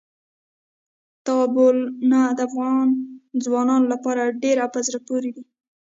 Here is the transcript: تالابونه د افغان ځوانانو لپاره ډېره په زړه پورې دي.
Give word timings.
تالابونه 1.25 2.19
د 2.37 2.39
افغان 2.47 2.87
ځوانانو 3.43 3.85
لپاره 3.93 4.33
ډېره 4.43 4.65
په 4.73 4.79
زړه 4.87 4.99
پورې 5.07 5.29
دي. 5.35 5.43